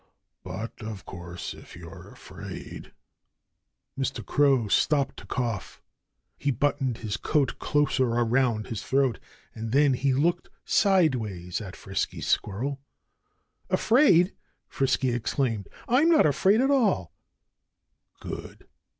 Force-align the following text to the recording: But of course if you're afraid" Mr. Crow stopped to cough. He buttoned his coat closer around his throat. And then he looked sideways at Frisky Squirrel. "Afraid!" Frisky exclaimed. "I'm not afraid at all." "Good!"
But 0.43 0.81
of 0.81 1.05
course 1.05 1.53
if 1.53 1.75
you're 1.75 2.09
afraid" 2.09 2.91
Mr. 3.99 4.25
Crow 4.25 4.67
stopped 4.67 5.17
to 5.17 5.27
cough. 5.27 5.79
He 6.39 6.49
buttoned 6.49 6.97
his 6.97 7.17
coat 7.17 7.59
closer 7.59 8.07
around 8.07 8.65
his 8.65 8.81
throat. 8.81 9.19
And 9.53 9.71
then 9.71 9.93
he 9.93 10.15
looked 10.15 10.49
sideways 10.65 11.61
at 11.61 11.75
Frisky 11.75 12.19
Squirrel. 12.21 12.79
"Afraid!" 13.69 14.33
Frisky 14.67 15.11
exclaimed. 15.11 15.67
"I'm 15.87 16.09
not 16.09 16.25
afraid 16.25 16.61
at 16.61 16.71
all." 16.71 17.13
"Good!" 18.19 18.67